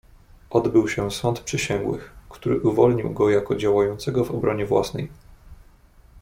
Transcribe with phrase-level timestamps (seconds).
[0.49, 5.09] "Odbył się sąd przysięgłych, który uwolnił go jako działającego w obronie własnej."